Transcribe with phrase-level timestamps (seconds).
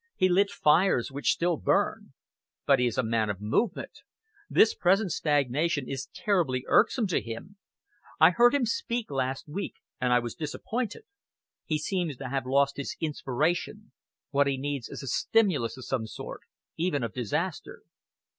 [0.15, 2.13] He lit fires which still burn.
[2.65, 3.99] But he is a man of movement.
[4.49, 7.57] This present stagnation is terribly irksome to him.
[8.19, 11.03] I heard him speak last week, and I was disappointed.
[11.65, 13.91] He seems to have lost his inspiration.
[14.31, 16.41] What he needs is a stimulus of some sort,
[16.77, 17.83] even of disaster."